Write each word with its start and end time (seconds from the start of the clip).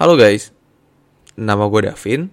Halo 0.00 0.16
guys, 0.16 0.48
nama 1.36 1.68
gue 1.68 1.84
Davin. 1.84 2.32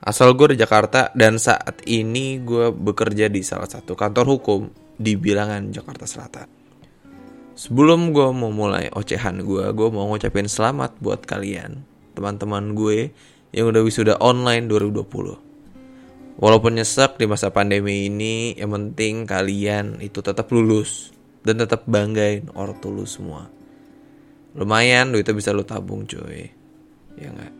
Asal 0.00 0.32
gue 0.32 0.56
di 0.56 0.64
Jakarta 0.64 1.12
dan 1.12 1.36
saat 1.36 1.84
ini 1.84 2.40
gue 2.40 2.72
bekerja 2.72 3.28
di 3.28 3.44
salah 3.44 3.68
satu 3.68 3.92
kantor 3.92 4.24
hukum 4.24 4.72
di 4.96 5.12
bilangan 5.12 5.68
Jakarta 5.68 6.08
Selatan. 6.08 6.48
Sebelum 7.52 8.16
gue 8.16 8.32
mau 8.32 8.48
mulai 8.48 8.88
ocehan 8.88 9.44
gue, 9.44 9.68
gue 9.68 9.88
mau 9.92 10.08
ngucapin 10.08 10.48
selamat 10.48 10.96
buat 11.04 11.28
kalian, 11.28 11.84
teman-teman 12.16 12.72
gue 12.72 13.12
yang 13.52 13.68
udah 13.68 13.84
wisuda 13.84 14.16
online 14.24 14.64
2020. 14.72 16.40
Walaupun 16.40 16.72
nyesek 16.72 17.20
di 17.20 17.28
masa 17.28 17.52
pandemi 17.52 18.08
ini, 18.08 18.56
yang 18.56 18.72
penting 18.72 19.28
kalian 19.28 20.00
itu 20.00 20.24
tetap 20.24 20.48
lulus 20.48 21.12
dan 21.44 21.60
tetap 21.60 21.84
banggain 21.84 22.48
ortu 22.56 22.88
lu 22.88 23.04
semua. 23.04 23.44
Lumayan 24.56 25.12
duitnya 25.12 25.36
bisa 25.36 25.52
lu 25.52 25.68
tabung 25.68 26.08
cuy. 26.08 26.57
Ya 27.18 27.34
enggak? 27.34 27.52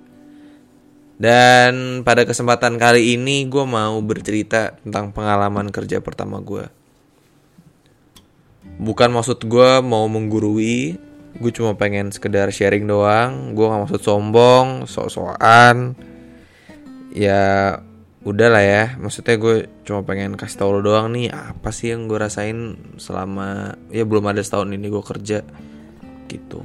Dan 1.18 2.06
pada 2.06 2.22
kesempatan 2.22 2.78
kali 2.78 3.18
ini 3.18 3.50
gue 3.50 3.66
mau 3.66 3.98
bercerita 3.98 4.78
tentang 4.86 5.10
pengalaman 5.10 5.74
kerja 5.74 5.98
pertama 5.98 6.38
gue. 6.38 6.70
Bukan 8.78 9.10
maksud 9.10 9.42
gue 9.42 9.82
mau 9.82 10.06
menggurui, 10.06 10.94
gue 11.42 11.50
cuma 11.50 11.74
pengen 11.74 12.14
sekedar 12.14 12.46
sharing 12.54 12.86
doang. 12.86 13.50
Gue 13.58 13.66
gak 13.66 13.90
maksud 13.90 13.98
sombong, 13.98 14.86
sok-sokan. 14.86 15.98
Ya 17.10 17.74
udah 18.22 18.48
lah 18.50 18.62
ya, 18.62 18.84
maksudnya 19.02 19.34
gue 19.42 19.66
cuma 19.82 20.06
pengen 20.06 20.38
kasih 20.38 20.58
tau 20.62 20.70
lo 20.70 20.86
doang 20.86 21.10
nih 21.14 21.34
apa 21.34 21.74
sih 21.74 21.90
yang 21.94 22.06
gue 22.06 22.18
rasain 22.18 22.78
selama 23.00 23.78
ya 23.90 24.06
belum 24.06 24.26
ada 24.30 24.42
setahun 24.44 24.70
ini 24.70 24.86
gue 24.86 25.02
kerja 25.02 25.42
gitu. 26.30 26.62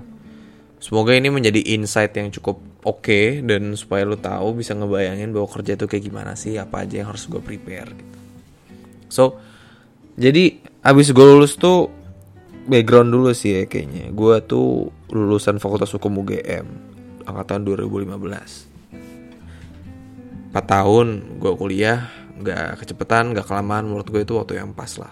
Semoga 0.84 1.16
ini 1.16 1.32
menjadi 1.32 1.64
insight 1.74 2.12
yang 2.20 2.30
cukup 2.30 2.73
oke 2.84 3.04
okay, 3.04 3.40
dan 3.44 3.76
supaya 3.80 4.04
lo 4.04 4.20
tahu 4.20 4.60
bisa 4.60 4.76
ngebayangin 4.76 5.32
bahwa 5.32 5.48
kerja 5.48 5.80
itu 5.80 5.88
kayak 5.88 6.04
gimana 6.04 6.36
sih, 6.36 6.60
apa 6.60 6.84
aja 6.84 7.04
yang 7.04 7.10
harus 7.10 7.26
gue 7.28 7.40
prepare 7.40 7.90
gitu. 7.96 8.18
So, 9.08 9.40
jadi 10.20 10.60
abis 10.84 11.16
gue 11.16 11.26
lulus 11.26 11.56
tuh 11.56 11.88
background 12.68 13.12
dulu 13.12 13.32
sih 13.32 13.64
ya 13.64 13.64
kayaknya. 13.66 14.12
Gue 14.12 14.44
tuh 14.44 14.92
lulusan 15.12 15.60
Fakultas 15.60 15.92
Hukum 15.96 16.22
UGM 16.24 16.66
angkatan 17.24 17.64
2015. 17.64 18.14
4 20.54 20.62
tahun 20.70 21.08
gue 21.42 21.54
kuliah, 21.58 22.14
nggak 22.38 22.86
kecepatan, 22.86 23.34
nggak 23.34 23.50
kelamaan 23.50 23.90
menurut 23.90 24.06
gue 24.06 24.22
itu 24.22 24.38
waktu 24.38 24.62
yang 24.62 24.70
pas 24.76 24.92
lah. 25.02 25.10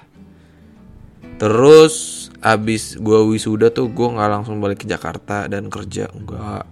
Terus 1.42 2.30
abis 2.46 3.02
gue 3.02 3.20
wisuda 3.26 3.74
tuh 3.74 3.90
gue 3.90 4.06
nggak 4.06 4.30
langsung 4.30 4.62
balik 4.62 4.86
ke 4.86 4.88
Jakarta 4.90 5.50
dan 5.50 5.74
kerja 5.74 6.06
enggak. 6.14 6.70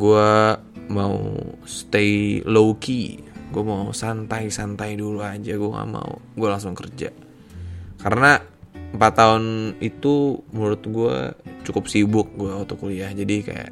Gue 0.00 0.56
mau 0.88 1.20
stay 1.68 2.40
low 2.48 2.80
key. 2.80 3.20
Gue 3.52 3.60
mau 3.60 3.92
santai-santai 3.92 4.96
dulu 4.96 5.20
aja. 5.20 5.52
Gue 5.52 5.68
nggak 5.68 5.90
mau. 5.92 6.24
Gue 6.32 6.48
langsung 6.48 6.72
kerja. 6.72 7.12
Karena 8.00 8.40
empat 8.96 9.12
tahun 9.12 9.76
itu 9.84 10.40
menurut 10.56 10.82
gue 10.88 11.16
cukup 11.68 11.84
sibuk 11.84 12.32
gue 12.32 12.48
waktu 12.48 12.74
kuliah. 12.80 13.12
Jadi 13.12 13.36
kayak 13.44 13.70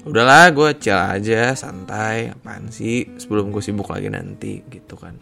udahlah 0.00 0.48
gue 0.56 0.70
chill 0.80 0.96
aja 0.96 1.52
santai 1.52 2.32
apaan 2.32 2.72
sih 2.72 3.20
sebelum 3.20 3.52
gue 3.52 3.60
sibuk 3.60 3.92
lagi 3.92 4.08
nanti 4.08 4.64
gitu 4.72 4.96
kan 4.96 5.12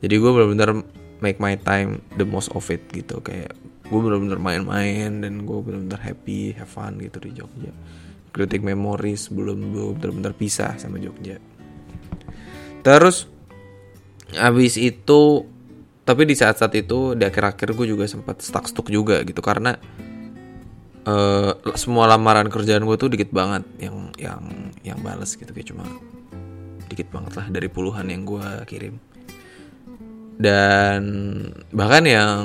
jadi 0.00 0.16
gue 0.16 0.30
benar-benar 0.32 0.80
make 1.20 1.36
my 1.36 1.60
time 1.60 2.00
the 2.16 2.24
most 2.24 2.48
of 2.56 2.64
it 2.72 2.80
gitu 2.88 3.20
kayak 3.20 3.52
gue 3.86 4.00
bener-bener 4.00 4.40
main-main 4.40 5.20
dan 5.20 5.44
gue 5.44 5.58
bener-bener 5.60 6.00
happy 6.00 6.56
have 6.56 6.72
fun 6.72 6.96
gitu 6.96 7.20
di 7.20 7.36
Jogja 7.36 7.72
creating 8.36 8.60
memories 8.68 9.32
sebelum 9.32 9.72
gue 9.72 9.96
bener-bener 9.96 10.36
pisah 10.36 10.76
sama 10.76 11.00
Jogja. 11.00 11.40
Terus 12.84 13.24
abis 14.36 14.76
itu 14.76 15.48
tapi 16.04 16.22
di 16.28 16.36
saat-saat 16.36 16.76
itu 16.76 17.16
di 17.16 17.24
akhir-akhir 17.24 17.72
gue 17.72 17.86
juga 17.88 18.04
sempat 18.04 18.44
stuck 18.44 18.68
stuck 18.68 18.92
juga 18.92 19.24
gitu 19.24 19.40
karena 19.40 19.80
uh, 21.08 21.56
semua 21.74 22.04
lamaran 22.06 22.52
kerjaan 22.52 22.84
gue 22.84 22.96
tuh 23.00 23.08
dikit 23.08 23.32
banget 23.32 23.64
yang 23.80 24.12
yang 24.20 24.42
yang 24.84 24.98
balas 25.00 25.34
gitu 25.34 25.48
kayak 25.50 25.72
cuma 25.72 25.88
dikit 26.92 27.08
banget 27.10 27.32
lah 27.40 27.46
dari 27.48 27.72
puluhan 27.72 28.06
yang 28.12 28.28
gue 28.28 28.46
kirim. 28.68 29.00
Dan 30.36 31.02
bahkan 31.72 32.04
yang 32.04 32.44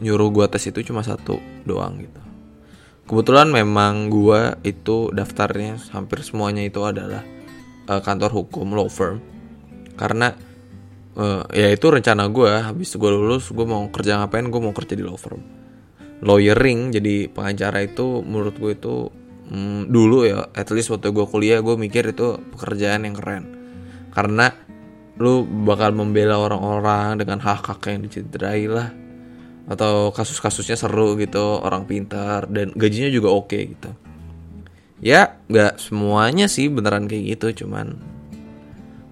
nyuruh 0.00 0.32
gue 0.32 0.46
tes 0.48 0.64
itu 0.64 0.80
cuma 0.80 1.04
satu 1.04 1.36
doang 1.68 2.00
gitu 2.00 2.25
kebetulan 3.06 3.48
memang 3.48 4.10
gue 4.10 4.58
itu 4.66 5.14
daftarnya 5.14 5.78
hampir 5.94 6.26
semuanya 6.26 6.66
itu 6.66 6.82
adalah 6.82 7.22
uh, 7.86 8.02
kantor 8.02 8.42
hukum 8.42 8.74
law 8.74 8.90
firm. 8.90 9.22
Karena 9.96 10.34
uh, 11.16 11.46
ya 11.54 11.70
itu 11.72 11.86
rencana 11.88 12.28
gue 12.28 12.50
habis 12.50 12.92
gue 12.98 13.10
lulus 13.10 13.54
gue 13.54 13.66
mau 13.66 13.86
kerja 13.88 14.20
ngapain? 14.20 14.50
Gue 14.50 14.60
mau 14.60 14.74
kerja 14.74 14.98
di 14.98 15.06
law 15.06 15.16
firm. 15.16 15.40
Lawyering 16.20 16.90
jadi 16.92 17.30
pengacara 17.30 17.86
itu 17.86 18.20
menurut 18.26 18.58
gue 18.58 18.72
itu 18.74 18.94
mm, 19.54 19.88
dulu 19.88 20.26
ya 20.26 20.50
at 20.52 20.68
least 20.74 20.90
waktu 20.90 21.14
gue 21.14 21.26
kuliah 21.30 21.62
gue 21.62 21.78
mikir 21.78 22.10
itu 22.10 22.42
pekerjaan 22.58 23.06
yang 23.06 23.14
keren. 23.14 23.44
Karena 24.10 24.50
lu 25.16 25.48
bakal 25.64 25.96
membela 25.96 26.36
orang-orang 26.36 27.16
dengan 27.16 27.40
hak-hak 27.40 27.80
yang 27.88 28.04
dicederai 28.04 28.68
lah 28.68 29.05
atau 29.66 30.14
kasus-kasusnya 30.14 30.78
seru 30.78 31.18
gitu 31.18 31.58
orang 31.58 31.90
pintar 31.90 32.46
dan 32.46 32.70
gajinya 32.70 33.10
juga 33.10 33.28
oke 33.34 33.50
okay, 33.50 33.62
gitu. 33.74 33.90
Ya 35.02 35.36
nggak 35.50 35.82
semuanya 35.82 36.46
sih 36.46 36.70
beneran 36.70 37.10
kayak 37.10 37.36
gitu 37.36 37.66
cuman 37.66 37.98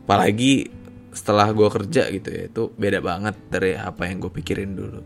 apalagi 0.06 0.70
setelah 1.14 1.50
gue 1.50 1.68
kerja 1.70 2.10
gitu 2.10 2.28
ya 2.30 2.42
itu 2.50 2.62
beda 2.74 2.98
banget 3.02 3.34
dari 3.50 3.74
apa 3.74 4.06
yang 4.06 4.22
gue 4.22 4.30
pikirin 4.30 4.72
dulu. 4.78 5.02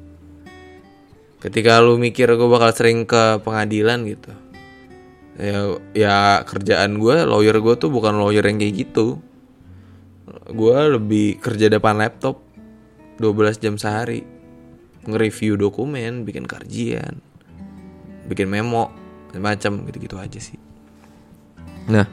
Ketika 1.40 1.80
lu 1.80 1.96
mikir 1.96 2.28
gue 2.28 2.48
bakal 2.50 2.70
sering 2.76 3.08
ke 3.08 3.40
pengadilan 3.40 4.04
gitu 4.04 4.32
ya 5.38 5.78
ya 5.94 6.16
kerjaan 6.42 6.98
gue 6.98 7.22
lawyer 7.22 7.54
gue 7.62 7.74
tuh 7.78 7.88
bukan 7.88 8.20
lawyer 8.20 8.44
yang 8.44 8.60
kayak 8.60 8.84
gitu. 8.84 9.16
Gue 10.52 10.76
lebih 10.92 11.40
kerja 11.40 11.72
depan 11.72 11.96
laptop 11.96 12.44
12 13.16 13.64
jam 13.64 13.74
sehari 13.80 14.37
nge-review 15.08 15.56
dokumen 15.56 16.28
bikin 16.28 16.44
kajian 16.44 17.24
bikin 18.28 18.46
memo 18.52 18.92
macam 19.36 19.84
gitu-gitu 19.88 20.20
aja 20.20 20.36
sih. 20.36 20.60
Nah 21.88 22.04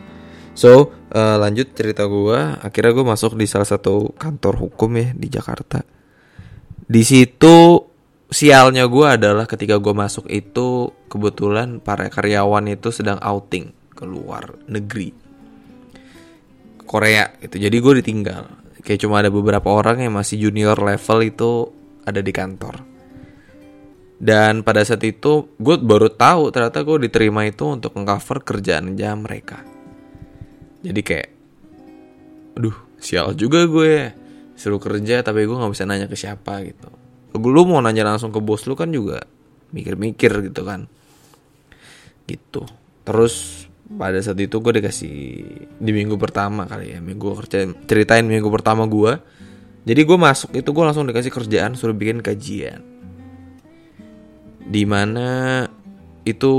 so 0.56 0.96
uh, 1.12 1.36
lanjut 1.36 1.76
cerita 1.76 2.08
gue 2.08 2.40
akhirnya 2.64 2.92
gue 2.96 3.06
masuk 3.06 3.36
di 3.36 3.44
salah 3.44 3.68
satu 3.68 4.16
kantor 4.16 4.56
hukum 4.64 4.92
ya 4.96 5.12
di 5.12 5.28
Jakarta. 5.28 5.84
Di 6.86 7.04
situ 7.04 7.84
sialnya 8.32 8.88
gue 8.88 9.06
adalah 9.06 9.44
ketika 9.46 9.78
gue 9.78 9.94
masuk 9.96 10.32
itu 10.32 10.92
kebetulan 11.12 11.84
para 11.84 12.08
karyawan 12.08 12.72
itu 12.72 12.90
sedang 12.96 13.20
outing 13.20 13.76
keluar 13.92 14.56
negeri. 14.68 15.12
Korea 16.86 17.34
gitu. 17.42 17.58
Jadi 17.58 17.78
gue 17.82 17.94
ditinggal. 18.00 18.44
Kayak 18.86 19.00
cuma 19.02 19.18
ada 19.18 19.34
beberapa 19.34 19.66
orang 19.74 20.06
yang 20.06 20.14
masih 20.14 20.38
junior 20.38 20.78
level 20.78 21.20
itu 21.26 21.52
ada 22.06 22.22
di 22.22 22.32
kantor. 22.32 22.76
Dan 24.16 24.64
pada 24.64 24.80
saat 24.88 25.04
itu 25.04 25.52
gue 25.60 25.76
baru 25.76 26.08
tahu 26.08 26.48
ternyata 26.56 26.88
gue 26.88 27.10
diterima 27.10 27.44
itu 27.44 27.68
untuk 27.68 27.92
mengcover 28.00 28.42
kerjaan 28.48 28.96
aja 28.96 29.12
mereka. 29.12 29.60
Jadi 30.86 31.02
kayak 31.04 31.30
aduh 32.56 32.78
sial 32.96 33.36
juga 33.36 33.68
gue 33.68 34.16
suruh 34.56 34.80
kerja 34.80 35.20
tapi 35.20 35.44
gue 35.44 35.58
nggak 35.60 35.74
bisa 35.76 35.84
nanya 35.84 36.08
ke 36.08 36.16
siapa 36.16 36.64
gitu. 36.64 36.88
Lu 37.36 37.68
mau 37.68 37.84
nanya 37.84 38.08
langsung 38.08 38.32
ke 38.32 38.40
bos 38.40 38.64
lu 38.64 38.80
kan 38.80 38.88
juga 38.88 39.20
mikir-mikir 39.76 40.48
gitu 40.48 40.64
kan. 40.64 40.88
Gitu. 42.24 42.64
Terus 43.04 43.68
pada 43.86 44.18
saat 44.24 44.40
itu 44.40 44.56
gue 44.64 44.74
dikasih 44.82 45.16
di 45.78 45.92
minggu 45.92 46.18
pertama 46.18 46.66
kali 46.66 46.98
ya 46.98 47.00
minggu 47.04 47.38
kerja 47.38 47.70
ceritain 47.86 48.26
minggu 48.26 48.50
pertama 48.50 48.90
gue 48.90 49.22
jadi 49.86 50.02
gue 50.02 50.18
masuk 50.18 50.50
itu 50.58 50.66
gue 50.74 50.84
langsung 50.84 51.06
dikasih 51.06 51.30
kerjaan 51.30 51.78
suruh 51.78 51.94
bikin 51.94 52.26
kajian. 52.26 52.82
Di 54.66 54.82
mana 54.82 55.62
itu 56.26 56.54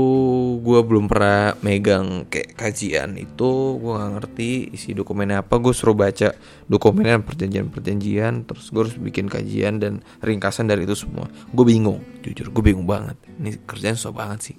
gue 0.63 0.79
belum 0.79 1.11
pernah 1.11 1.51
megang 1.59 2.23
kayak 2.31 2.55
kajian 2.55 3.19
itu 3.19 3.75
gue 3.83 3.91
nggak 3.91 4.11
ngerti 4.15 4.71
isi 4.71 4.95
dokumennya 4.95 5.43
apa. 5.43 5.59
Gue 5.59 5.75
suruh 5.75 5.91
baca 5.91 6.31
dokumennya 6.71 7.19
perjanjian-perjanjian 7.19 8.47
terus 8.47 8.71
gue 8.71 8.87
harus 8.87 8.95
bikin 8.95 9.27
kajian 9.27 9.83
dan 9.83 9.99
ringkasan 10.23 10.71
dari 10.71 10.87
itu 10.87 10.95
semua. 10.95 11.27
Gue 11.51 11.67
bingung 11.67 11.99
jujur 12.23 12.47
gue 12.47 12.63
bingung 12.63 12.87
banget. 12.87 13.19
Ini 13.43 13.59
kerjaan 13.67 13.99
susah 13.99 14.15
banget 14.15 14.39
sih. 14.39 14.57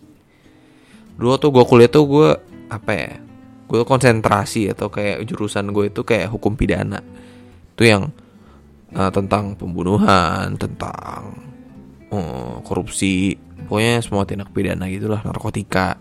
Dulu 1.17 1.41
tuh 1.41 1.56
gue 1.56 1.65
kuliah 1.65 1.88
tuh 1.88 2.05
gue 2.05 2.29
apa 2.69 2.93
ya 2.93 3.17
gue 3.65 3.81
konsentrasi 3.81 4.69
atau 4.76 4.93
kayak 4.93 5.25
jurusan 5.25 5.73
gue 5.73 5.88
itu 5.88 6.05
kayak 6.05 6.29
hukum 6.37 6.53
pidana. 6.53 7.00
Itu 7.73 7.88
yang 7.88 8.12
uh, 8.94 9.11
tentang 9.12 9.58
pembunuhan 9.58 10.56
tentang 10.56 11.37
uh, 12.08 12.61
korupsi 12.64 13.37
pokoknya 13.69 14.00
semua 14.00 14.25
tindak 14.25 14.52
pidana 14.52 14.88
gitulah 14.88 15.20
narkotika. 15.25 16.00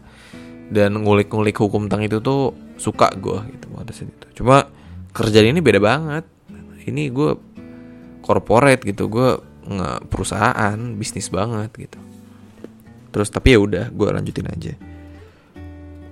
Dan 0.68 1.00
ngulik-ngulik 1.00 1.56
hukum 1.63 1.88
tentang 1.88 2.04
itu 2.04 2.19
tuh 2.19 2.51
suka 2.75 3.07
gue 3.16 3.39
gitu 3.56 3.72
pada 3.72 3.92
saat 3.95 4.12
itu. 4.12 4.44
Cuma 4.44 4.68
kerjaan 5.16 5.56
ini 5.56 5.63
beda 5.63 5.80
banget. 5.80 6.28
Ini 6.84 7.07
gue 7.07 7.39
corporate 8.19 8.84
gitu 8.84 9.07
gue 9.07 9.40
perusahaan 10.12 10.75
bisnis 11.00 11.31
banget 11.31 11.72
gitu. 11.88 12.00
Terus 13.16 13.31
tapi 13.31 13.56
ya 13.56 13.63
udah 13.63 13.86
gue 13.95 14.07
lanjutin 14.12 14.48
aja. 14.51 14.75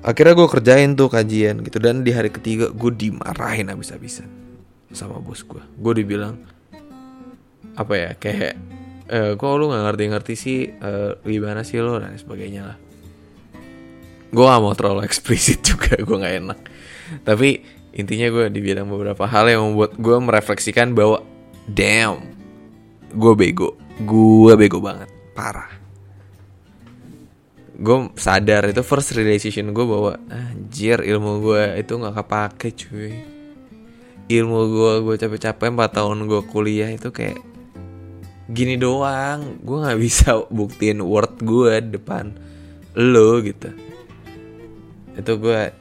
Akhirnya 0.08 0.40
gue 0.40 0.48
kerjain 0.48 0.96
tuh 0.96 1.12
kajian 1.12 1.60
gitu 1.60 1.76
dan 1.84 2.08
di 2.08 2.16
hari 2.16 2.32
ketiga 2.32 2.72
gue 2.72 2.92
dimarahin 2.96 3.68
abis-abisan 3.76 4.32
sama 4.96 5.20
bos 5.20 5.44
gue 5.44 5.60
gue 5.60 5.94
dibilang 6.00 6.40
apa 7.76 7.94
ya 7.94 8.10
kayak 8.16 8.54
e, 9.10 9.20
kok 9.38 9.56
lu 9.60 9.70
nggak 9.70 9.84
ngerti-ngerti 9.92 10.34
sih 10.36 10.60
e, 10.72 10.92
gimana 11.24 11.62
sih 11.62 11.80
lo 11.80 11.98
dan 12.02 12.16
sebagainya 12.18 12.62
lah. 12.74 12.78
Gue 14.36 14.44
gak 14.44 14.62
mau 14.64 14.76
terlalu 14.76 15.06
eksplisit 15.08 15.64
juga 15.64 15.96
gue 16.00 16.18
nggak 16.18 16.36
enak. 16.44 16.60
Tapi 17.24 17.62
intinya 17.96 18.28
gue 18.28 18.46
dibilang 18.52 18.90
beberapa 18.90 19.24
hal 19.30 19.48
yang 19.48 19.62
membuat 19.72 19.96
gue 19.96 20.18
merefleksikan 20.20 20.92
bahwa 20.98 21.24
damn 21.70 22.20
gue 23.14 23.34
bego. 23.38 23.78
Gue 24.04 24.54
bego 24.60 24.84
banget. 24.84 25.08
Parah. 25.32 25.72
Gue 27.76 28.08
sadar 28.16 28.72
itu 28.72 28.80
first 28.88 29.12
realization 29.16 29.76
gue 29.76 29.86
bahwa 29.88 30.16
anjir 30.32 31.04
ilmu 31.04 31.44
gue 31.44 31.64
itu 31.80 31.94
nggak 31.96 32.16
kepake 32.24 32.70
cuy. 32.76 33.14
Ilmu 34.26 34.60
gue 34.74 34.94
gue 35.06 35.16
capek-capek 35.22 35.70
4 35.70 35.98
tahun 36.02 36.18
gue 36.26 36.42
kuliah 36.50 36.90
itu 36.90 37.14
kayak 37.14 37.55
gini 38.50 38.78
doang. 38.78 39.62
Gue 39.62 39.78
nggak 39.82 40.00
bisa 40.02 40.46
buktiin 40.50 41.02
word 41.02 41.42
gue 41.42 41.82
depan 41.98 42.34
lo 42.96 43.42
gitu. 43.42 43.70
Itu 45.16 45.32
gue 45.40 45.72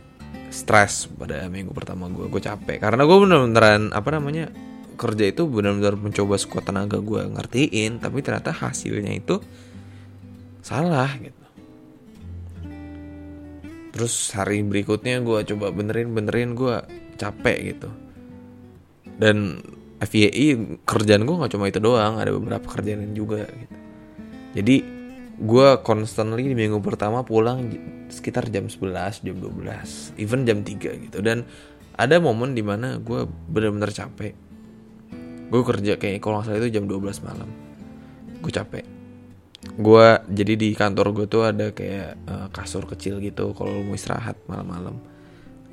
stres 0.54 1.10
pada 1.10 1.50
minggu 1.50 1.74
pertama 1.74 2.06
gue 2.08 2.30
gue 2.30 2.42
capek. 2.42 2.78
Karena 2.80 3.02
gue 3.04 3.18
bener-beneran 3.18 3.90
apa 3.90 4.08
namanya 4.14 4.48
kerja 4.94 5.26
itu 5.26 5.50
benar-benar 5.50 5.98
mencoba 5.98 6.38
sekuat 6.38 6.70
tenaga 6.70 7.02
gue 7.02 7.26
ngertiin 7.26 7.98
tapi 7.98 8.22
ternyata 8.22 8.54
hasilnya 8.54 9.12
itu 9.12 9.42
salah 10.62 11.10
gitu. 11.18 11.44
Terus 13.94 14.14
hari 14.34 14.62
berikutnya 14.66 15.22
gue 15.22 15.46
coba 15.54 15.70
benerin 15.70 16.14
benerin 16.14 16.54
gue 16.58 16.82
capek 17.18 17.74
gitu. 17.74 17.90
Dan 19.18 19.62
FYI 20.04 20.78
kerjaan 20.84 21.24
gue 21.24 21.34
nggak 21.34 21.52
cuma 21.52 21.68
itu 21.68 21.80
doang 21.80 22.20
ada 22.20 22.30
beberapa 22.30 22.64
kerjaan 22.64 23.12
juga 23.16 23.44
gitu 23.48 23.74
jadi 24.54 24.76
gue 25.34 25.68
constantly 25.82 26.46
di 26.46 26.54
minggu 26.54 26.78
pertama 26.78 27.26
pulang 27.26 27.66
sekitar 28.06 28.46
jam 28.54 28.70
11, 28.70 29.26
jam 29.26 29.36
12, 29.42 30.14
even 30.22 30.46
jam 30.46 30.62
3 30.62 31.10
gitu. 31.10 31.18
Dan 31.18 31.42
ada 31.98 32.22
momen 32.22 32.54
di 32.54 32.62
mana 32.62 33.02
gue 33.02 33.26
bener-bener 33.50 33.90
capek. 33.90 34.34
Gue 35.50 35.62
kerja 35.66 35.98
kayak 35.98 36.22
kalau 36.22 36.38
nggak 36.38 36.54
salah 36.54 36.60
itu 36.62 36.70
jam 36.70 36.86
12 36.86 37.26
malam. 37.26 37.50
Gue 38.38 38.52
capek. 38.54 38.86
Gue 39.74 40.06
jadi 40.30 40.54
di 40.54 40.70
kantor 40.76 41.10
gue 41.10 41.26
tuh 41.26 41.42
ada 41.50 41.74
kayak 41.74 42.14
uh, 42.30 42.46
kasur 42.54 42.86
kecil 42.86 43.18
gitu 43.18 43.50
kalau 43.58 43.82
mau 43.82 43.98
istirahat 43.98 44.38
malam-malam. 44.46 45.02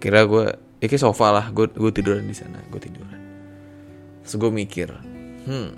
Kira 0.01 0.25
gue, 0.25 0.57
ya 0.81 0.85
kayak 0.89 1.05
sofa 1.05 1.29
lah. 1.29 1.45
Gue 1.53 1.69
gue 1.69 1.91
tiduran 1.93 2.25
di 2.25 2.33
sana. 2.33 2.57
Gue 2.73 2.81
tiduran. 2.81 3.20
Terus 4.21 4.35
gue 4.37 4.51
mikir, 4.53 4.89
hmm, 5.49 5.69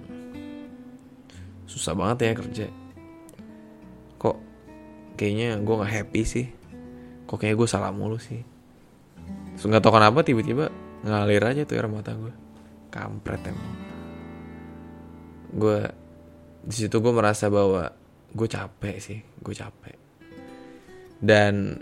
susah 1.67 1.93
banget 1.95 2.17
ya 2.27 2.33
kerja. 2.35 2.67
Kayaknya 5.13 5.61
gue 5.61 5.75
nggak 5.77 5.93
happy 5.93 6.21
sih? 6.25 6.47
Kok 7.29 7.37
kayaknya 7.37 7.57
gue 7.61 7.69
salah 7.69 7.93
mulu 7.93 8.17
sih? 8.17 8.41
Terus 9.53 9.65
nggak 9.69 9.85
tau 9.85 9.93
kenapa 9.93 10.25
tiba-tiba 10.25 10.73
ngalir 11.05 11.43
aja 11.45 11.61
tuh 11.69 11.77
air 11.77 11.85
mata 11.85 12.17
gue 12.17 12.33
kampret 12.89 13.41
emang. 13.45 13.73
Gue 15.53 15.79
di 16.65 16.73
situ 16.73 16.97
gue 16.97 17.13
merasa 17.13 17.45
bahwa 17.53 17.93
gue 18.33 18.47
capek 18.49 18.95
sih 18.97 19.19
gue 19.21 19.53
capek. 19.53 19.97
Dan 21.21 21.77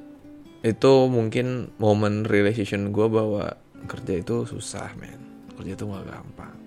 itu 0.61 0.93
mungkin 1.07 1.71
momen 1.79 2.27
realization 2.27 2.91
gue 2.91 3.07
bahwa 3.07 3.57
kerja 3.87 4.21
itu 4.21 4.45
susah 4.45 4.93
men 4.99 5.30
kerja 5.61 5.77
itu 5.77 5.85
nggak 5.85 6.07
gampang. 6.09 6.57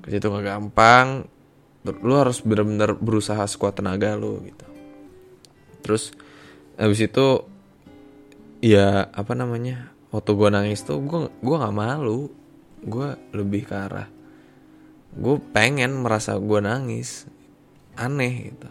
Kerja 0.00 0.16
itu 0.16 0.28
nggak 0.32 0.46
gampang 0.48 1.08
lu 1.86 2.18
harus 2.18 2.42
benar-benar 2.42 2.98
berusaha 2.98 3.46
sekuat 3.46 3.78
tenaga 3.78 4.18
lu 4.18 4.42
gitu. 4.42 4.66
Terus 5.86 6.10
habis 6.74 6.98
itu 6.98 7.46
ya 8.58 9.06
apa 9.14 9.38
namanya 9.38 9.94
waktu 10.10 10.34
gue 10.34 10.48
nangis 10.50 10.82
tuh 10.82 10.98
gue 11.04 11.30
gue 11.30 11.56
nggak 11.60 11.76
malu. 11.76 12.32
Gue 12.82 13.14
lebih 13.36 13.68
ke 13.68 13.74
arah 13.76 14.08
gue 15.16 15.36
pengen 15.52 16.04
merasa 16.04 16.36
gue 16.36 16.60
nangis. 16.60 17.24
Aneh 17.96 18.52
gitu. 18.52 18.68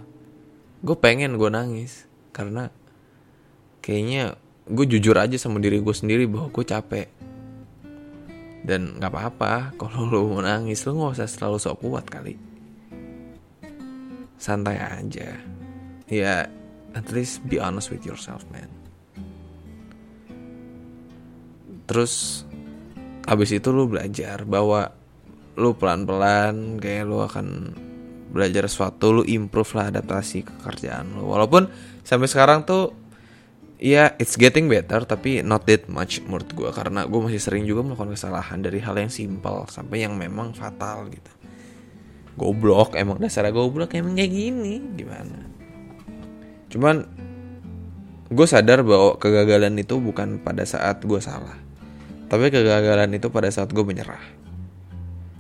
Gue 0.86 0.96
pengen 0.98 1.42
gue 1.42 1.50
nangis 1.50 2.06
karena 2.30 2.70
kayaknya 3.82 4.38
gue 4.70 4.86
jujur 4.86 5.18
aja 5.18 5.38
sama 5.42 5.58
diri 5.58 5.82
gue 5.82 5.96
sendiri 5.96 6.30
bahwa 6.30 6.54
gue 6.54 6.66
capek 6.66 7.08
dan 8.66 8.98
nggak 8.98 9.14
apa-apa 9.14 9.78
kalau 9.78 10.10
lo 10.10 10.20
mau 10.26 10.42
nangis 10.42 10.82
lo 10.90 10.98
nggak 10.98 11.22
usah 11.22 11.30
selalu 11.30 11.58
sok 11.62 11.78
kuat 11.86 12.06
kali. 12.10 12.34
Santai 14.42 14.82
aja. 14.82 15.38
Ya 16.10 16.50
at 16.98 17.08
least 17.14 17.46
be 17.46 17.62
honest 17.62 17.94
with 17.94 18.02
yourself 18.04 18.42
man. 18.50 18.68
Terus 21.86 22.44
abis 23.30 23.54
itu 23.54 23.70
lu 23.70 23.86
belajar 23.86 24.42
bahwa 24.50 24.90
lu 25.56 25.78
pelan-pelan 25.78 26.82
kayak 26.82 27.06
lu 27.06 27.22
akan 27.22 27.78
belajar 28.36 28.68
sesuatu 28.68 29.22
lu 29.22 29.24
improve 29.24 29.72
lah 29.78 29.94
adaptasi 29.94 30.44
ke 30.44 30.54
kerjaan 30.66 31.14
lu. 31.14 31.30
Walaupun 31.30 31.70
sampai 32.02 32.28
sekarang 32.28 32.66
tuh 32.66 33.05
ya 33.86 33.94
yeah, 33.94 34.10
it's 34.18 34.34
getting 34.34 34.66
better 34.66 35.06
tapi 35.06 35.46
not 35.46 35.70
that 35.70 35.86
much 35.86 36.18
menurut 36.26 36.50
gue 36.58 36.70
karena 36.74 37.06
gue 37.06 37.22
masih 37.22 37.38
sering 37.38 37.70
juga 37.70 37.86
melakukan 37.86 38.18
kesalahan 38.18 38.58
dari 38.58 38.82
hal 38.82 38.98
yang 38.98 39.14
simple 39.14 39.70
sampai 39.70 40.02
yang 40.02 40.18
memang 40.18 40.58
fatal 40.58 41.06
gitu. 41.14 41.30
Goblok 42.34 42.98
emang 42.98 43.22
dasarnya 43.22 43.54
goblok 43.54 43.94
emang 43.94 44.18
kayak 44.18 44.34
gini 44.34 44.82
gimana? 44.98 45.38
Cuman 46.74 47.06
gue 48.34 48.48
sadar 48.50 48.82
bahwa 48.82 49.22
kegagalan 49.22 49.78
itu 49.78 50.02
bukan 50.02 50.42
pada 50.42 50.66
saat 50.66 51.06
gue 51.06 51.22
salah. 51.22 51.54
Tapi 52.26 52.50
kegagalan 52.50 53.14
itu 53.14 53.30
pada 53.30 53.54
saat 53.54 53.70
gue 53.70 53.86
menyerah. 53.86 54.26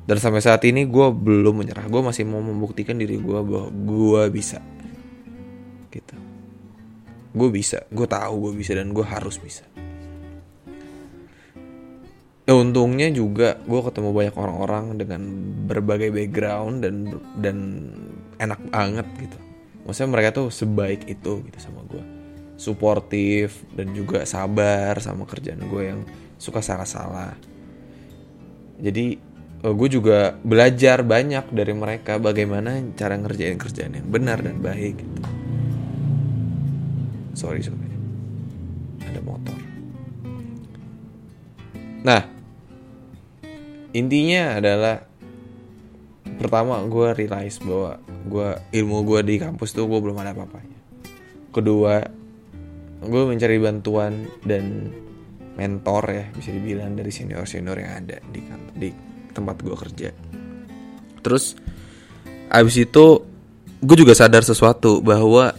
Dan 0.06 0.22
sampai 0.22 0.46
saat 0.46 0.62
ini 0.70 0.86
gue 0.86 1.08
belum 1.10 1.66
menyerah. 1.66 1.90
Gue 1.90 2.06
masih 2.06 2.30
mau 2.30 2.46
membuktikan 2.46 2.94
diri 3.02 3.18
gue 3.18 3.40
bahwa 3.42 3.74
gue 3.74 4.22
bisa. 4.30 4.62
Gitu 5.90 6.25
gue 7.36 7.50
bisa 7.52 7.84
gue 7.92 8.08
tahu 8.08 8.50
gue 8.50 8.54
bisa 8.64 8.72
dan 8.74 8.96
gue 8.96 9.04
harus 9.04 9.36
bisa 9.38 9.68
Ya 12.46 12.54
untungnya 12.54 13.10
juga 13.10 13.58
gue 13.66 13.82
ketemu 13.82 14.14
banyak 14.14 14.36
orang-orang 14.38 15.02
dengan 15.02 15.22
berbagai 15.66 16.14
background 16.14 16.86
dan 16.86 16.96
dan 17.42 17.58
enak 18.38 18.62
banget 18.70 19.08
gitu. 19.18 19.38
Maksudnya 19.90 20.10
mereka 20.14 20.30
tuh 20.30 20.48
sebaik 20.54 21.10
itu 21.10 21.42
gitu 21.42 21.58
sama 21.58 21.82
gue. 21.90 22.06
Suportif 22.54 23.66
dan 23.74 23.98
juga 23.98 24.30
sabar 24.30 24.94
sama 25.02 25.26
kerjaan 25.26 25.66
gue 25.66 25.84
yang 25.90 26.06
suka 26.38 26.62
salah-salah. 26.62 27.34
Jadi 28.78 29.18
eh, 29.66 29.74
gue 29.74 29.90
juga 29.90 30.38
belajar 30.46 31.02
banyak 31.02 31.50
dari 31.50 31.74
mereka 31.74 32.22
bagaimana 32.22 32.78
cara 32.94 33.18
ngerjain 33.18 33.58
kerjaan 33.58 33.98
yang 33.98 34.06
benar 34.06 34.46
dan 34.46 34.62
baik 34.62 35.02
gitu. 35.02 35.45
Sorry 37.36 37.60
sorry. 37.62 37.92
Ada 39.04 39.20
motor. 39.22 39.60
Nah, 42.06 42.22
intinya 43.92 44.60
adalah 44.60 45.04
pertama 46.36 46.84
gue 46.84 47.16
realize 47.16 47.60
bahwa 47.64 48.00
gue 48.28 48.50
ilmu 48.76 48.98
gue 49.08 49.20
di 49.24 49.36
kampus 49.40 49.72
tuh 49.72 49.88
gue 49.88 50.00
belum 50.04 50.20
ada 50.20 50.36
apa-apanya 50.36 50.80
kedua 51.56 52.04
gue 53.06 53.24
mencari 53.24 53.56
bantuan 53.62 54.28
dan 54.44 54.92
mentor 55.56 56.04
ya 56.12 56.26
bisa 56.36 56.52
dibilang 56.52 57.00
dari 57.00 57.14
senior 57.14 57.48
senior 57.48 57.80
yang 57.80 58.04
ada 58.04 58.20
di 58.28 58.44
di 58.76 58.90
tempat 59.32 59.56
gue 59.64 59.76
kerja 59.80 60.10
terus 61.24 61.56
abis 62.52 62.76
itu 62.84 63.06
gue 63.80 63.98
juga 63.98 64.12
sadar 64.12 64.44
sesuatu 64.44 65.00
bahwa 65.00 65.56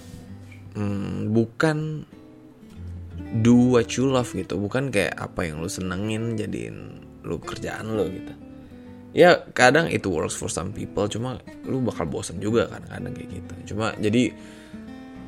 bukan 1.37 2.09
do 3.45 3.77
what 3.77 3.93
you 3.93 4.09
love 4.09 4.33
gitu. 4.33 4.57
Bukan 4.57 4.89
kayak 4.89 5.21
apa 5.21 5.45
yang 5.45 5.61
lu 5.61 5.69
senengin 5.69 6.41
jadiin 6.41 7.05
lu 7.27 7.37
kerjaan 7.43 7.93
lu 7.93 8.09
gitu. 8.09 8.33
Ya 9.17 9.45
kadang 9.57 9.89
itu 9.89 10.13
works 10.13 10.37
for 10.37 10.53
some 10.53 10.73
people 10.73 11.09
cuma 11.09 11.41
lu 11.65 11.81
bakal 11.85 12.05
bosan 12.09 12.41
juga 12.41 12.69
kan 12.69 12.85
kadang 12.89 13.13
kayak 13.13 13.29
gitu. 13.33 13.55
Cuma 13.75 13.93
jadi 14.01 14.33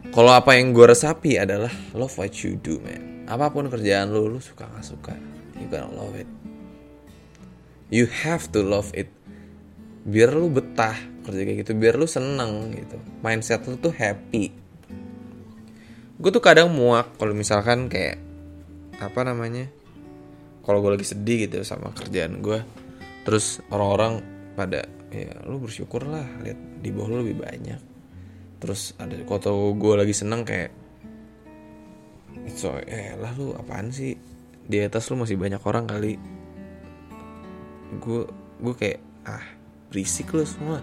kalau 0.08 0.32
apa 0.32 0.56
yang 0.56 0.72
gue 0.72 0.88
resapi 0.88 1.36
adalah 1.36 1.72
love 1.92 2.12
what 2.16 2.32
you 2.40 2.56
do 2.60 2.80
man. 2.80 3.28
Apa 3.28 3.52
pun 3.52 3.68
kerjaan 3.68 4.08
lu 4.08 4.28
lu 4.28 4.40
suka 4.40 4.64
nggak 4.64 4.84
suka 4.84 5.12
you 5.60 5.68
gonna 5.68 5.88
love 5.92 6.16
it. 6.16 6.28
You 7.88 8.08
have 8.24 8.52
to 8.52 8.60
love 8.60 8.92
it. 8.92 9.08
Biar 10.08 10.32
lu 10.36 10.52
betah 10.52 10.96
kerja 11.24 11.44
kayak 11.44 11.64
gitu 11.64 11.72
biar 11.76 11.96
lu 11.96 12.04
seneng 12.08 12.72
gitu. 12.76 12.96
Mindset 13.24 13.64
lu 13.68 13.80
tuh 13.80 13.92
happy 13.92 14.67
gue 16.18 16.30
tuh 16.34 16.42
kadang 16.42 16.70
muak 16.74 17.14
kalau 17.16 17.32
misalkan 17.32 17.86
kayak 17.86 18.18
apa 18.98 19.20
namanya 19.22 19.70
kalau 20.66 20.82
gue 20.82 20.98
lagi 20.98 21.06
sedih 21.06 21.46
gitu 21.46 21.62
sama 21.62 21.94
kerjaan 21.94 22.42
gue 22.42 22.60
terus 23.22 23.62
orang-orang 23.70 24.20
pada 24.58 24.82
ya 25.08 25.32
lu 25.48 25.62
bersyukur 25.62 26.04
lah 26.04 26.24
lihat 26.44 26.58
di 26.82 26.90
bawah 26.92 27.08
lu 27.14 27.16
lebih 27.24 27.44
banyak. 27.44 27.80
Terus 28.58 28.92
ada 28.98 29.14
kalau 29.24 29.72
gue 29.72 29.94
lagi 29.94 30.14
seneng 30.14 30.42
kayak 30.42 30.72
so 32.52 32.74
eh 32.84 33.14
lah 33.14 33.32
lu 33.38 33.54
apaan 33.54 33.94
sih? 33.94 34.18
Di 34.68 34.84
atas 34.84 35.08
lu 35.08 35.20
masih 35.20 35.40
banyak 35.40 35.62
orang 35.64 35.86
kali. 35.88 36.18
Gue 38.02 38.28
gue 38.60 38.74
kayak 38.74 39.00
ah 39.24 39.46
berisik 39.88 40.34
lu 40.34 40.44
semua. 40.44 40.82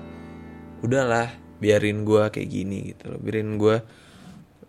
Udahlah 0.81 1.29
biarin 1.61 2.07
gue 2.07 2.23
kayak 2.31 2.49
gini 2.49 2.95
gitu 2.95 3.13
loh. 3.13 3.19
Biarin 3.21 3.59
gue 3.59 3.77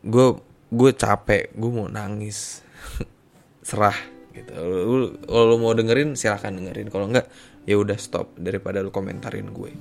gue 0.06 0.26
gue 0.70 0.90
capek 0.94 1.54
gue 1.54 1.70
mau 1.70 1.86
nangis. 1.86 2.62
Serah 3.68 3.96
gitu. 4.34 4.52
Kalau 5.24 5.44
lu 5.48 5.56
mau 5.58 5.72
dengerin 5.72 6.18
silahkan 6.18 6.52
dengerin. 6.52 6.90
Kalau 6.92 7.06
enggak 7.10 7.26
ya 7.66 7.78
udah 7.78 7.98
stop 7.98 8.34
daripada 8.38 8.82
lu 8.82 8.90
komentarin 8.90 9.50
gue. 9.50 9.72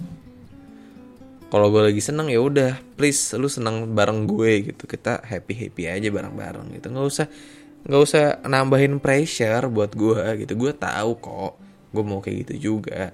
Kalau 1.45 1.69
gue 1.69 1.93
lagi 1.93 2.01
seneng 2.01 2.27
ya 2.27 2.41
udah 2.41 2.75
please 2.97 3.37
lu 3.37 3.45
seneng 3.47 3.93
bareng 3.93 4.25
gue 4.25 4.73
gitu. 4.73 4.89
Kita 4.89 5.21
happy 5.21 5.53
happy 5.53 5.83
aja 5.89 6.07
bareng 6.09 6.35
bareng 6.35 6.67
gitu. 6.77 6.89
Nggak 6.91 7.05
usah 7.05 7.27
nggak 7.85 8.01
usah 8.01 8.23
nambahin 8.49 8.97
pressure 8.97 9.69
buat 9.69 9.93
gue 9.93 10.45
gitu. 10.45 10.53
Gue 10.57 10.71
tahu 10.73 11.17
kok 11.21 11.53
gue 11.93 12.03
mau 12.03 12.19
kayak 12.19 12.49
gitu 12.49 12.73
juga. 12.73 13.13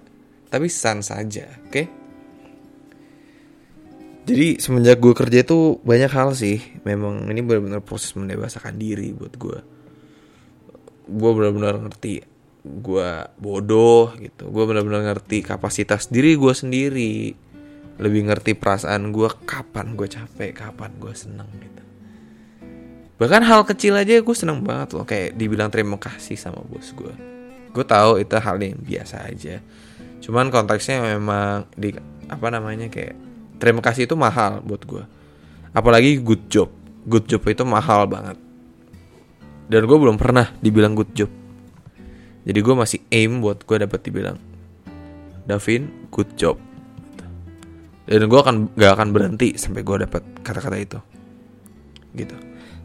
Tapi 0.51 0.67
san 0.67 0.99
saja 0.99 1.47
oke? 1.63 1.71
okay? 1.71 2.00
Jadi 4.31 4.47
semenjak 4.57 4.97
gue 4.97 5.13
kerja 5.13 5.43
itu 5.43 5.77
banyak 5.83 6.11
hal 6.11 6.31
sih. 6.31 6.63
Memang 6.87 7.27
ini 7.27 7.43
benar-benar 7.43 7.83
proses 7.83 8.15
mendewasakan 8.15 8.79
diri 8.79 9.11
buat 9.11 9.35
gue 9.35 9.59
gue 11.11 11.31
benar-benar 11.35 11.75
ngerti 11.83 12.23
gue 12.63 13.11
bodoh 13.35 14.15
gitu. 14.15 14.47
Gue 14.47 14.63
benar-benar 14.63 15.11
ngerti 15.11 15.43
kapasitas 15.43 16.07
diri 16.07 16.39
gue 16.39 16.53
sendiri. 16.55 17.35
Lebih 17.99 18.31
ngerti 18.31 18.55
perasaan 18.55 19.11
gue 19.11 19.27
kapan 19.43 19.99
gue 19.99 20.07
capek 20.07 20.55
kapan 20.55 20.91
gue 20.97 21.13
seneng 21.13 21.49
gitu. 21.59 21.83
Bahkan 23.19 23.43
hal 23.45 23.67
kecil 23.67 23.99
aja 23.99 24.17
gue 24.17 24.35
seneng 24.37 24.63
banget 24.63 24.95
loh. 24.95 25.05
Kayak 25.05 25.35
dibilang 25.35 25.69
terima 25.69 25.99
kasih 25.99 26.39
sama 26.39 26.63
bos 26.63 26.89
gue 26.95 27.31
gue 27.71 27.85
tahu 27.87 28.19
itu 28.19 28.35
hal 28.35 28.59
yang 28.59 28.77
biasa 28.79 29.31
aja. 29.31 29.63
Cuman 30.21 30.51
konteksnya 30.53 31.01
memang 31.17 31.65
di 31.73 31.95
apa 32.27 32.47
namanya 32.51 32.91
kayak 32.91 33.15
terima 33.61 33.85
kasih 33.85 34.09
itu 34.09 34.17
mahal 34.17 34.65
buat 34.65 34.81
gue 34.81 35.21
apalagi 35.75 36.19
good 36.19 36.51
job. 36.51 36.69
Good 37.07 37.25
job 37.31 37.41
itu 37.49 37.63
mahal 37.65 38.05
banget. 38.05 38.37
Dan 39.71 39.87
gue 39.87 39.97
belum 39.97 40.19
pernah 40.19 40.51
dibilang 40.59 40.93
good 40.93 41.11
job. 41.15 41.31
Jadi 42.43 42.59
gue 42.59 42.75
masih 42.75 42.99
aim 43.13 43.39
buat 43.39 43.63
gue 43.63 43.77
dapat 43.77 43.99
dibilang 44.01 44.37
Davin 45.47 46.09
good 46.13 46.29
job. 46.37 46.59
Dan 48.05 48.27
gue 48.27 48.39
akan 48.39 48.75
gak 48.75 48.93
akan 48.99 49.09
berhenti 49.15 49.55
sampai 49.55 49.81
gue 49.81 49.97
dapat 50.05 50.21
kata-kata 50.43 50.77
itu. 50.77 50.99
Gitu. 52.11 52.35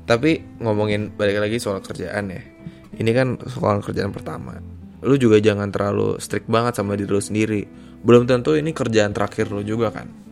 Tapi 0.06 0.62
ngomongin 0.62 1.18
balik 1.18 1.42
lagi 1.42 1.58
soal 1.58 1.82
kerjaan 1.82 2.30
ya. 2.30 2.42
Ini 2.96 3.10
kan 3.10 3.36
soal 3.50 3.82
kerjaan 3.82 4.14
pertama. 4.14 4.56
Lu 5.02 5.18
juga 5.18 5.42
jangan 5.42 5.68
terlalu 5.68 6.22
strict 6.22 6.46
banget 6.46 6.78
sama 6.78 6.94
diri 6.94 7.10
lu 7.10 7.20
sendiri. 7.20 7.66
Belum 8.06 8.24
tentu 8.24 8.54
ini 8.54 8.70
kerjaan 8.70 9.10
terakhir 9.10 9.50
lu 9.50 9.66
juga 9.66 9.90
kan 9.90 10.25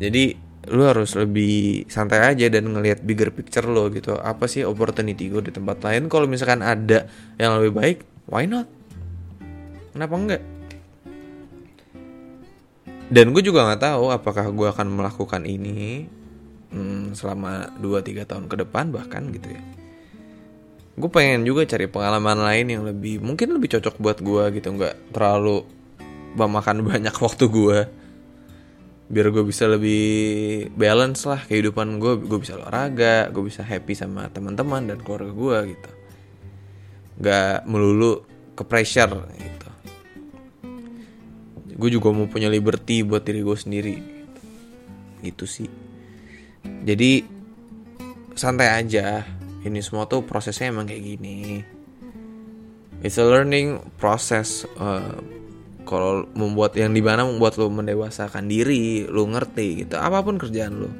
jadi 0.00 0.32
lu 0.72 0.82
harus 0.88 1.12
lebih 1.12 1.84
santai 1.92 2.24
aja 2.24 2.48
dan 2.48 2.72
ngelihat 2.72 3.04
bigger 3.04 3.28
picture 3.32 3.68
lo 3.68 3.92
gitu. 3.92 4.16
Apa 4.16 4.48
sih 4.48 4.64
opportunity 4.64 5.28
gue 5.28 5.44
di 5.44 5.52
tempat 5.52 5.84
lain? 5.84 6.08
Kalau 6.08 6.24
misalkan 6.24 6.64
ada 6.64 7.04
yang 7.36 7.60
lebih 7.60 7.72
baik 7.76 7.98
why 8.32 8.48
not? 8.48 8.64
Kenapa 9.92 10.14
enggak? 10.16 10.42
Dan 13.10 13.36
gue 13.36 13.42
juga 13.44 13.68
nggak 13.68 13.82
tahu 13.82 14.04
apakah 14.08 14.48
gue 14.48 14.68
akan 14.72 14.88
melakukan 14.88 15.42
ini 15.44 16.08
hmm, 16.72 17.12
selama 17.12 17.74
2-3 17.76 18.24
tahun 18.24 18.44
ke 18.48 18.56
depan 18.64 18.88
bahkan 18.88 19.28
gitu 19.36 19.52
ya. 19.52 19.62
Gue 20.96 21.10
pengen 21.12 21.44
juga 21.44 21.68
cari 21.68 21.88
pengalaman 21.88 22.40
lain 22.40 22.66
yang 22.68 22.82
lebih 22.88 23.20
mungkin 23.20 23.52
lebih 23.52 23.76
cocok 23.76 24.00
buat 24.00 24.18
gue 24.24 24.44
gitu. 24.60 24.68
Nggak 24.76 25.12
terlalu 25.12 25.64
memakan 26.40 26.84
banyak 26.88 27.16
waktu 27.16 27.44
gue 27.50 27.99
biar 29.10 29.34
gue 29.34 29.42
bisa 29.42 29.66
lebih 29.66 30.70
balance 30.78 31.26
lah 31.26 31.42
kehidupan 31.42 31.98
gue 31.98 32.30
gue 32.30 32.38
bisa 32.38 32.54
olahraga 32.54 33.26
gue 33.34 33.42
bisa 33.42 33.66
happy 33.66 33.98
sama 33.98 34.30
teman-teman 34.30 34.86
dan 34.86 35.02
keluarga 35.02 35.34
gue 35.34 35.58
gitu. 35.74 35.90
Nggak 37.18 37.66
melulu 37.66 38.22
ke 38.54 38.62
pressure 38.62 39.26
gitu. 39.34 39.70
Gue 41.74 41.90
juga 41.90 42.14
mau 42.14 42.30
punya 42.30 42.46
liberty 42.46 43.02
buat 43.02 43.26
diri 43.26 43.42
gue 43.42 43.56
sendiri 43.58 43.94
gitu. 43.98 44.40
itu 45.26 45.44
sih. 45.44 45.70
Jadi 46.62 47.26
santai 48.38 48.70
aja. 48.78 49.26
Ini 49.60 49.84
semua 49.84 50.08
tuh 50.08 50.24
prosesnya 50.24 50.72
emang 50.72 50.88
kayak 50.88 51.04
gini. 51.04 51.60
It's 53.04 53.20
a 53.20 53.26
learning 53.26 53.80
process 54.00 54.64
uh, 54.80 55.20
kalau 55.88 56.28
membuat 56.36 56.76
yang 56.76 56.92
di 56.92 57.02
mana 57.02 57.24
membuat 57.26 57.56
lo 57.56 57.68
mendewasakan 57.72 58.46
diri 58.46 59.06
lo 59.08 59.26
ngerti 59.26 59.86
gitu 59.86 59.96
apa 59.96 60.20
pun 60.20 60.36
kerjaan 60.36 60.74
lo 60.80 60.90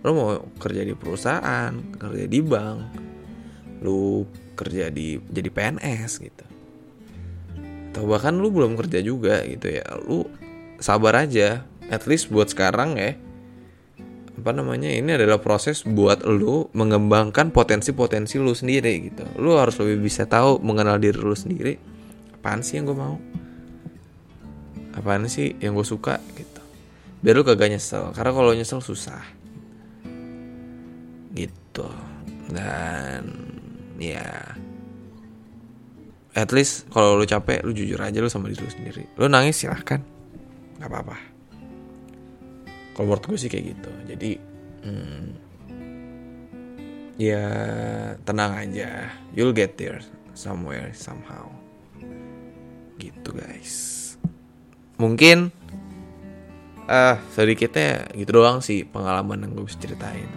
lo 0.00 0.10
mau 0.16 0.28
kerja 0.56 0.82
di 0.84 0.94
perusahaan 0.96 1.72
kerja 2.00 2.24
di 2.24 2.40
bank 2.40 2.78
lo 3.80 4.24
kerja 4.60 4.92
di 4.92 5.16
jadi 5.16 5.48
PNS 5.48 6.10
gitu. 6.20 6.44
Atau 7.90 8.04
bahkan 8.06 8.36
lu 8.36 8.52
belum 8.52 8.76
kerja 8.76 9.00
juga 9.00 9.40
gitu 9.48 9.72
ya 9.72 9.84
lu 10.04 10.28
sabar 10.76 11.24
aja. 11.24 11.64
At 11.90 12.06
least 12.06 12.30
buat 12.30 12.52
sekarang 12.52 13.00
ya 13.00 13.18
apa 14.40 14.56
namanya 14.56 14.88
ini 14.88 15.20
adalah 15.20 15.36
proses 15.42 15.84
buat 15.84 16.24
lu 16.24 16.70
mengembangkan 16.72 17.52
potensi-potensi 17.52 18.40
lu 18.40 18.56
sendiri 18.56 19.10
gitu. 19.10 19.24
Lu 19.36 19.56
harus 19.58 19.76
lebih 19.80 20.06
bisa 20.06 20.24
tahu 20.24 20.62
mengenal 20.62 21.00
diri 21.00 21.18
lu 21.18 21.34
sendiri. 21.34 21.76
Apaan 22.40 22.64
sih 22.64 22.80
yang 22.80 22.88
gue 22.88 22.96
mau 22.96 23.20
apaan 24.94 25.26
sih 25.30 25.54
yang 25.62 25.76
gue 25.78 25.86
suka 25.86 26.18
gitu. 26.34 26.62
Biar 27.20 27.36
lu 27.36 27.44
kagak 27.44 27.70
nyesel 27.70 28.10
karena 28.16 28.32
kalau 28.32 28.50
nyesel 28.56 28.80
susah. 28.80 29.22
Gitu. 31.36 31.88
Dan 32.50 33.24
ya. 34.00 34.56
At 36.30 36.54
least 36.54 36.88
kalau 36.94 37.18
lu 37.18 37.26
capek 37.26 37.62
lu 37.66 37.74
jujur 37.74 37.98
aja 38.00 38.18
lu 38.22 38.30
sama 38.30 38.48
diri 38.48 38.64
lu 38.64 38.72
sendiri. 38.72 39.04
Lu 39.20 39.28
nangis 39.28 39.60
silahkan. 39.60 40.00
Nggak 40.80 40.90
apa-apa. 40.90 41.16
Kalau 42.96 43.04
menurut 43.06 43.24
gue 43.26 43.38
sih 43.38 43.50
kayak 43.52 43.76
gitu. 43.76 43.92
Jadi 44.10 44.30
hmm, 44.86 45.24
ya 47.20 47.44
tenang 48.24 48.52
aja. 48.56 49.12
You'll 49.36 49.54
get 49.54 49.76
there 49.76 50.00
somewhere 50.32 50.90
somehow. 50.96 51.52
Gitu 52.96 53.30
guys 53.32 54.09
mungkin 55.00 55.48
uh, 56.84 57.16
sedikitnya 57.32 58.12
gitu 58.12 58.36
doang 58.36 58.60
sih 58.60 58.84
pengalaman 58.84 59.48
yang 59.48 59.56
gue 59.56 59.64
bisa 59.64 59.80
ceritain. 59.80 60.28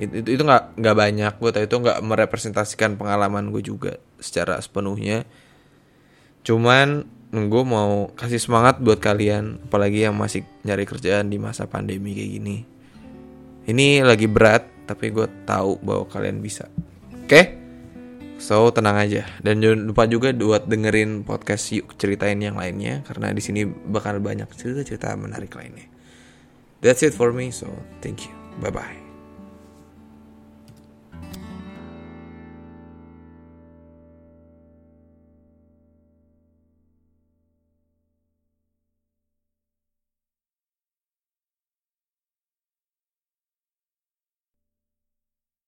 Itu 0.00 0.24
itu 0.24 0.40
nggak 0.40 0.80
nggak 0.80 0.96
banyak 0.96 1.32
gue 1.36 1.50
itu 1.60 1.76
nggak 1.76 1.98
merepresentasikan 2.00 2.96
pengalaman 2.96 3.52
gue 3.52 3.60
juga 3.60 4.00
secara 4.16 4.56
sepenuhnya. 4.64 5.28
Cuman 6.40 7.04
gue 7.30 7.62
mau 7.62 8.08
kasih 8.16 8.40
semangat 8.40 8.80
buat 8.80 8.96
kalian 8.96 9.68
apalagi 9.68 10.08
yang 10.08 10.16
masih 10.16 10.48
nyari 10.64 10.88
kerjaan 10.88 11.28
di 11.28 11.36
masa 11.36 11.68
pandemi 11.68 12.16
kayak 12.16 12.30
gini. 12.40 12.56
Ini 13.68 14.00
lagi 14.08 14.24
berat 14.24 14.88
tapi 14.88 15.12
gue 15.12 15.28
tahu 15.44 15.76
bahwa 15.84 16.08
kalian 16.08 16.40
bisa. 16.40 16.66
Oke? 17.12 17.28
okay? 17.28 17.59
So 18.40 18.72
tenang 18.72 18.96
aja 18.96 19.28
dan 19.44 19.60
jangan 19.60 19.92
lupa 19.92 20.08
juga 20.08 20.32
buat 20.32 20.64
dengerin 20.64 21.28
podcast 21.28 21.76
yuk 21.76 21.92
ceritain 22.00 22.40
yang 22.40 22.56
lainnya 22.56 23.04
karena 23.04 23.36
di 23.36 23.42
sini 23.44 23.68
bakal 23.68 24.16
banyak 24.16 24.48
cerita-cerita 24.56 25.12
menarik 25.20 25.52
lainnya. 25.52 25.84
That's 26.80 27.04
it 27.04 27.12
for 27.12 27.36
me. 27.36 27.52
So 27.52 27.68
thank 28.00 28.24
you. 28.24 28.32
Bye 28.64 28.72
bye. 28.72 29.09